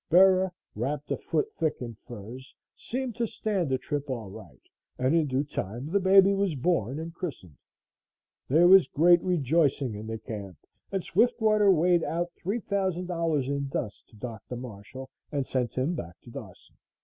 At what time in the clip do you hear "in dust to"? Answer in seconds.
13.47-14.15